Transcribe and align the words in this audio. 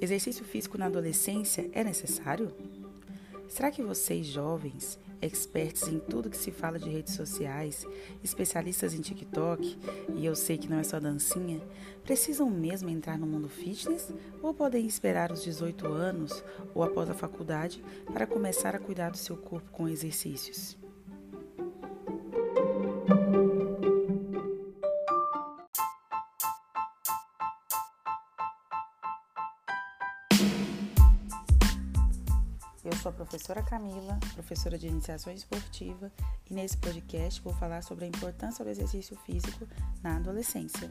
Exercício 0.00 0.46
físico 0.46 0.78
na 0.78 0.86
adolescência 0.86 1.68
é 1.72 1.84
necessário? 1.84 2.50
Será 3.46 3.70
que 3.70 3.82
vocês, 3.82 4.26
jovens, 4.26 4.98
experts 5.20 5.88
em 5.88 5.98
tudo 5.98 6.30
que 6.30 6.38
se 6.38 6.50
fala 6.50 6.78
de 6.78 6.88
redes 6.88 7.14
sociais, 7.14 7.86
especialistas 8.24 8.94
em 8.94 9.02
TikTok, 9.02 9.78
e 10.16 10.24
eu 10.24 10.34
sei 10.34 10.56
que 10.56 10.68
não 10.68 10.78
é 10.78 10.84
só 10.84 10.98
dancinha, 10.98 11.60
precisam 12.02 12.48
mesmo 12.48 12.88
entrar 12.88 13.18
no 13.18 13.26
mundo 13.26 13.48
fitness 13.48 14.10
ou 14.42 14.54
podem 14.54 14.86
esperar 14.86 15.30
os 15.30 15.42
18 15.42 15.86
anos 15.86 16.42
ou 16.74 16.82
após 16.82 17.10
a 17.10 17.14
faculdade 17.14 17.84
para 18.10 18.26
começar 18.26 18.74
a 18.74 18.78
cuidar 18.78 19.10
do 19.10 19.18
seu 19.18 19.36
corpo 19.36 19.70
com 19.70 19.86
exercícios? 19.86 20.78
Eu 32.82 32.96
sou 32.96 33.10
a 33.10 33.12
professora 33.12 33.62
Camila, 33.62 34.18
professora 34.32 34.78
de 34.78 34.88
iniciação 34.88 35.30
esportiva, 35.30 36.10
e 36.50 36.54
nesse 36.54 36.78
podcast 36.78 37.38
vou 37.42 37.52
falar 37.52 37.82
sobre 37.82 38.06
a 38.06 38.08
importância 38.08 38.64
do 38.64 38.70
exercício 38.70 39.14
físico 39.18 39.68
na 40.02 40.16
adolescência. 40.16 40.90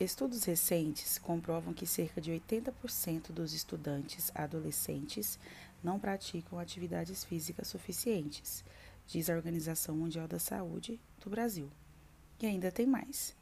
Estudos 0.00 0.42
recentes 0.42 1.18
comprovam 1.18 1.72
que 1.72 1.86
cerca 1.86 2.20
de 2.20 2.32
80% 2.32 3.30
dos 3.30 3.52
estudantes 3.52 4.32
adolescentes 4.34 5.38
não 5.84 6.00
praticam 6.00 6.58
atividades 6.58 7.22
físicas 7.22 7.68
suficientes, 7.68 8.64
diz 9.06 9.30
a 9.30 9.34
Organização 9.34 9.94
Mundial 9.94 10.26
da 10.26 10.40
Saúde 10.40 10.98
do 11.22 11.30
Brasil. 11.30 11.70
E 12.40 12.46
ainda 12.46 12.72
tem 12.72 12.86
mais. 12.86 13.36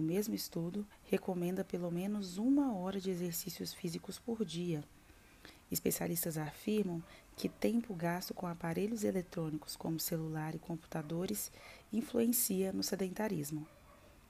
O 0.00 0.02
mesmo 0.02 0.34
estudo 0.34 0.86
recomenda 1.10 1.62
pelo 1.62 1.90
menos 1.90 2.38
uma 2.38 2.74
hora 2.74 2.98
de 2.98 3.10
exercícios 3.10 3.74
físicos 3.74 4.18
por 4.18 4.46
dia. 4.46 4.82
Especialistas 5.70 6.38
afirmam 6.38 7.04
que 7.36 7.50
tempo 7.50 7.92
gasto 7.92 8.32
com 8.32 8.46
aparelhos 8.46 9.04
eletrônicos 9.04 9.76
como 9.76 10.00
celular 10.00 10.54
e 10.54 10.58
computadores 10.58 11.52
influencia 11.92 12.72
no 12.72 12.82
sedentarismo. 12.82 13.68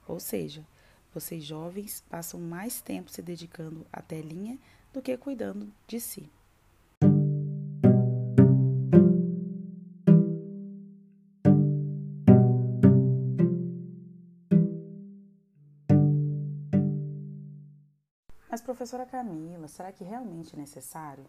Ou 0.05 0.19
seja, 0.19 0.67
vocês 1.13 1.41
jovens 1.41 2.03
passam 2.09 2.41
mais 2.41 2.81
tempo 2.81 3.09
se 3.09 3.21
dedicando 3.21 3.87
à 3.93 4.01
telinha 4.01 4.59
do 4.91 5.01
que 5.01 5.15
cuidando 5.15 5.71
de 5.87 6.01
si. 6.01 6.29
Mas, 18.51 18.59
professora 18.59 19.05
Camila, 19.05 19.69
será 19.69 19.93
que 19.93 20.03
realmente 20.03 20.53
é 20.53 20.59
necessário? 20.59 21.23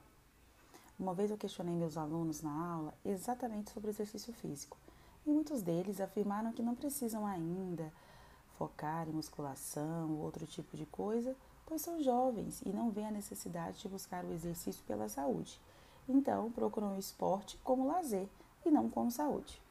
Uma 0.98 1.14
vez 1.14 1.30
eu 1.30 1.38
questionei 1.38 1.72
meus 1.72 1.96
alunos 1.96 2.42
na 2.42 2.50
aula 2.50 2.92
exatamente 3.04 3.70
sobre 3.70 3.90
exercício 3.90 4.32
físico 4.32 4.76
e 5.24 5.30
muitos 5.30 5.62
deles 5.62 6.00
afirmaram 6.00 6.52
que 6.52 6.64
não 6.64 6.74
precisam 6.74 7.24
ainda 7.24 7.92
focar 8.58 9.08
em 9.08 9.12
musculação 9.12 10.10
ou 10.10 10.18
outro 10.18 10.44
tipo 10.48 10.76
de 10.76 10.84
coisa, 10.84 11.36
pois 11.64 11.80
são 11.80 12.02
jovens 12.02 12.60
e 12.62 12.70
não 12.70 12.90
veem 12.90 13.06
a 13.06 13.12
necessidade 13.12 13.78
de 13.78 13.88
buscar 13.88 14.24
o 14.24 14.32
exercício 14.32 14.82
pela 14.84 15.08
saúde. 15.08 15.60
Então, 16.08 16.50
procuram 16.50 16.96
o 16.96 16.98
esporte 16.98 17.56
como 17.62 17.86
lazer 17.86 18.28
e 18.66 18.70
não 18.70 18.90
como 18.90 19.12
saúde. 19.12 19.62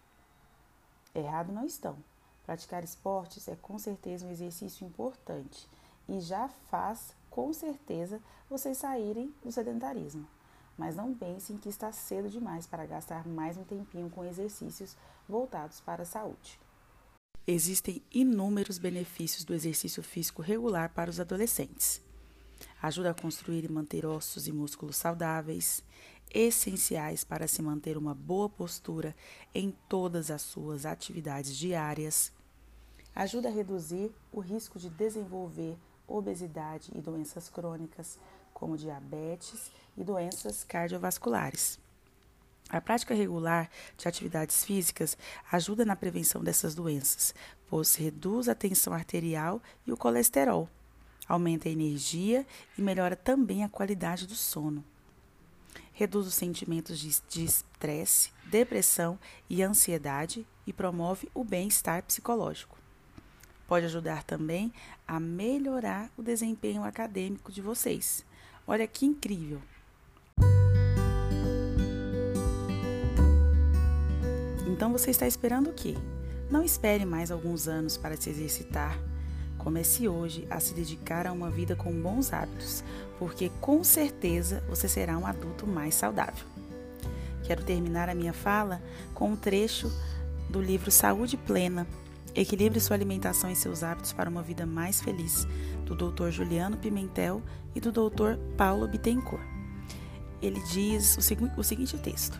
Errado 1.14 1.52
não 1.52 1.66
estão. 1.66 1.98
Praticar 2.46 2.82
esportes 2.82 3.50
é 3.50 3.58
com 3.58 3.78
certeza 3.78 4.26
um 4.26 4.32
exercício 4.32 4.88
importante 4.88 5.68
e 6.08 6.22
já 6.22 6.48
faz 6.48 7.14
com 7.32 7.52
certeza 7.54 8.22
vocês 8.50 8.78
saírem 8.78 9.34
do 9.44 9.52
sedentarismo. 9.52 10.28
Mas 10.78 10.96
não 10.96 11.16
pensem 11.16 11.58
que 11.58 11.70
está 11.70 11.92
cedo 11.92 12.30
demais 12.30 12.68
para 12.68 12.86
gastar 12.86 13.28
mais 13.28 13.58
um 13.58 13.64
tempinho 13.64 14.10
com 14.10 14.24
exercícios 14.26 14.96
voltados 15.28 15.80
para 15.82 16.04
a 16.04 16.06
saúde. 16.06 16.60
Existem 17.48 18.04
inúmeros 18.12 18.78
benefícios 18.78 19.44
do 19.44 19.54
exercício 19.54 20.04
físico 20.04 20.42
regular 20.42 20.94
para 20.94 21.10
os 21.10 21.20
adolescentes. 21.20 22.02
Ajuda 22.82 23.12
a 23.12 23.14
construir 23.14 23.64
e 23.64 23.72
manter 23.72 24.06
ossos 24.06 24.48
e 24.48 24.52
músculos 24.52 24.98
saudáveis, 24.98 25.84
essenciais 26.34 27.24
para 27.24 27.48
se 27.48 27.62
manter 27.62 27.98
uma 27.98 28.14
boa 28.14 28.50
postura 28.50 29.16
em 29.56 29.72
todas 29.88 30.30
as 30.30 30.42
suas 30.42 30.86
atividades 30.86 31.56
diárias. 31.56 32.32
Ajuda 33.16 33.50
a 33.50 33.52
reduzir 33.52 34.12
o 34.32 34.40
risco 34.40 34.80
de 34.80 34.90
desenvolver 34.90 35.78
obesidade 36.08 36.92
e 36.96 37.02
doenças 37.02 37.50
crônicas, 37.50 38.20
como 38.54 38.78
diabetes 38.78 39.72
e 39.98 40.04
doenças 40.04 40.64
cardiovasculares. 40.64 41.80
A 42.70 42.80
prática 42.80 43.14
regular 43.14 43.70
de 43.98 44.08
atividades 44.08 44.64
físicas 44.64 45.18
ajuda 45.52 45.84
na 45.84 45.96
prevenção 45.96 46.44
dessas 46.44 46.74
doenças, 46.74 47.36
pois 47.68 47.96
reduz 47.96 48.48
a 48.48 48.56
tensão 48.56 48.94
arterial 48.94 49.62
e 49.86 49.92
o 49.92 49.98
colesterol, 49.98 50.70
aumenta 51.28 51.68
a 51.68 51.72
energia 51.72 52.46
e 52.78 52.82
melhora 52.82 53.16
também 53.16 53.64
a 53.64 53.70
qualidade 53.70 54.26
do 54.26 54.36
sono. 54.36 54.84
Reduz 55.94 56.28
os 56.28 56.34
sentimentos 56.34 56.98
de 56.98 57.44
estresse, 57.44 58.32
depressão 58.46 59.20
e 59.50 59.62
ansiedade 59.62 60.48
e 60.66 60.74
promove 60.74 61.30
o 61.34 61.44
bem-estar 61.44 62.04
psicológico. 62.04 62.81
Pode 63.72 63.86
ajudar 63.86 64.24
também 64.24 64.70
a 65.08 65.18
melhorar 65.18 66.12
o 66.18 66.22
desempenho 66.22 66.84
acadêmico 66.84 67.54
de 67.54 67.62
vocês. 67.62 68.26
Olha 68.68 68.86
que 68.86 69.06
incrível! 69.06 69.62
Então 74.68 74.92
você 74.92 75.10
está 75.10 75.26
esperando 75.26 75.70
o 75.70 75.74
quê? 75.74 75.96
Não 76.50 76.62
espere 76.62 77.06
mais 77.06 77.32
alguns 77.32 77.70
anos 77.70 77.96
para 77.96 78.18
se 78.18 78.30
exercitar. 78.30 79.00
Comece 79.58 80.06
hoje 80.06 80.46
a 80.50 80.60
se 80.60 80.74
dedicar 80.74 81.26
a 81.26 81.32
uma 81.32 81.50
vida 81.50 81.74
com 81.74 81.94
bons 81.94 82.34
hábitos, 82.34 82.84
porque 83.18 83.50
com 83.62 83.86
certeza 83.86 84.62
você 84.68 84.90
será 84.90 85.18
um 85.18 85.26
adulto 85.26 85.66
mais 85.66 85.96
saudável. 85.96 86.46
Quero 87.46 87.64
terminar 87.64 88.10
a 88.10 88.16
minha 88.16 88.34
fala 88.34 88.82
com 89.14 89.30
um 89.30 89.36
trecho 89.38 89.90
do 90.50 90.62
livro 90.62 90.92
Saúde 90.92 91.38
Plena, 91.38 91.88
Equilibre 92.34 92.80
sua 92.80 92.96
alimentação 92.96 93.52
e 93.52 93.56
seus 93.56 93.84
hábitos 93.84 94.14
para 94.14 94.30
uma 94.30 94.42
vida 94.42 94.66
mais 94.66 95.02
feliz, 95.02 95.46
do 95.86 95.94
Dr. 95.94 96.30
Juliano 96.30 96.78
Pimentel 96.78 97.42
e 97.76 97.82
do 97.82 97.92
Dr. 97.92 98.38
Paulo 98.56 98.88
Bittencourt. 98.88 99.44
Ele 100.42 100.62
diz 100.72 101.18
o, 101.18 101.22
segu 101.22 101.52
o 101.58 101.64
seguinte 101.64 101.98
texto: 101.98 102.40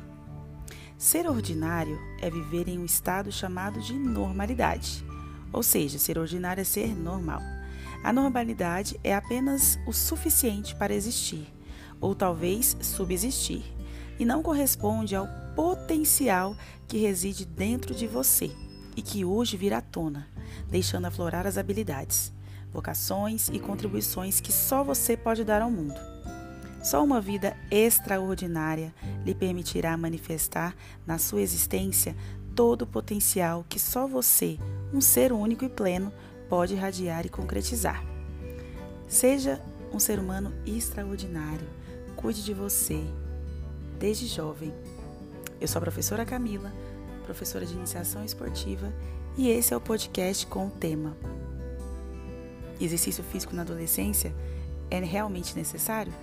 Ser 0.98 1.30
ordinário 1.30 2.00
é 2.22 2.30
viver 2.30 2.70
em 2.70 2.80
um 2.80 2.86
estado 2.86 3.34
chamado 3.34 3.82
de 3.82 3.94
normalidade, 3.94 5.06
ou 5.52 5.62
seja, 5.62 6.00
ser 6.00 6.18
ordinário 6.18 6.62
é 6.62 6.66
ser 6.66 6.96
normal. 6.96 7.42
A 8.02 8.14
normalidade 8.14 8.98
é 9.04 9.14
apenas 9.14 9.78
o 9.86 9.92
suficiente 9.92 10.74
para 10.74 10.96
existir, 10.96 11.46
ou 12.00 12.16
talvez 12.16 12.78
subsistir, 12.80 13.62
e 14.18 14.24
não 14.24 14.42
corresponde 14.42 15.18
ao 15.18 15.28
potencial 15.54 16.56
que 16.88 16.98
reside 16.98 17.46
dentro 17.46 17.94
de 17.94 18.08
você 18.08 18.50
e 18.96 19.02
que 19.02 19.24
hoje 19.26 19.58
virá 19.58 19.78
à 19.78 19.82
tona, 19.82 20.28
deixando 20.70 21.06
aflorar 21.06 21.48
as 21.48 21.58
habilidades, 21.58 22.32
vocações 22.72 23.50
e 23.50 23.60
contribuições 23.60 24.40
que 24.40 24.52
só 24.52 24.84
você 24.84 25.16
pode 25.18 25.44
dar 25.44 25.62
ao 25.62 25.72
mundo. 25.72 26.00
Só 26.84 27.04
uma 27.04 27.22
vida 27.22 27.56
extraordinária 27.70 28.94
lhe 29.24 29.36
permitirá 29.36 29.96
manifestar 29.96 30.76
na 31.06 31.18
sua 31.18 31.42
existência 31.42 32.16
todo 32.56 32.84
o 32.84 32.88
potencial 32.88 33.66
que 33.70 33.80
só 33.80 34.08
você, 34.08 34.58
um 34.94 35.00
ser 35.00 35.32
único 35.32 35.64
e 35.64 35.70
pleno, 35.70 36.12
pode 36.50 36.74
irradiar 36.74 37.26
e 37.26 37.30
concretizar. 37.30 38.04
Seja 39.08 39.62
um 39.94 40.00
ser 40.00 40.20
humano 40.20 40.54
extraordinário. 40.66 41.68
Cuide 42.16 42.44
de 42.44 42.54
você 42.54 43.04
desde 44.00 44.26
jovem. 44.26 44.74
Eu 45.60 45.68
sou 45.68 45.80
a 45.80 45.82
professora 45.82 46.26
Camila 46.26 46.72
professora 47.32 47.66
de 47.66 47.74
iniciação 47.74 48.26
esportiva, 48.26 48.92
e 49.38 49.50
esse 49.50 49.74
é 49.74 49.78
o 49.78 49.82
podcast 49.82 50.46
com 50.48 50.68
o 50.68 50.70
tema: 50.70 51.16
Exercício 52.80 53.24
físico 53.24 53.56
na 53.56 53.62
adolescência 53.62 54.34
é 54.90 55.00
realmente 55.00 55.56
necessário? 55.56 56.14